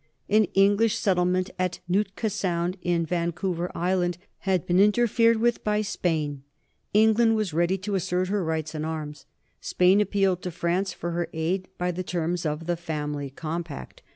An 0.27 0.45
English 0.55 0.97
settlement 0.97 1.51
at 1.59 1.79
Nootka 1.87 2.31
Sound, 2.31 2.75
in 2.81 3.05
Vancouver 3.05 3.71
Island, 3.75 4.17
had 4.39 4.65
been 4.65 4.79
interfered 4.79 5.37
with 5.37 5.63
by 5.63 5.81
Spain. 5.83 6.41
England 6.91 7.35
was 7.35 7.53
ready 7.53 7.77
to 7.77 7.93
assert 7.93 8.27
her 8.29 8.43
rights 8.43 8.73
in 8.73 8.83
arms. 8.83 9.27
Spain 9.59 10.01
appealed 10.01 10.41
to 10.41 10.49
France 10.49 10.91
for 10.91 11.11
her 11.11 11.29
aid 11.33 11.67
by 11.77 11.91
the 11.91 12.01
terms 12.01 12.47
of 12.47 12.65
the 12.65 12.75
Family 12.77 13.29
Compact. 13.29 14.01